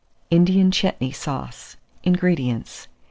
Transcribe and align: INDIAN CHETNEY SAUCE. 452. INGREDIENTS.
INDIAN 0.31 0.71
CHETNEY 0.71 1.11
SAUCE. 1.11 1.77
452. 2.05 2.09
INGREDIENTS. 2.09 2.87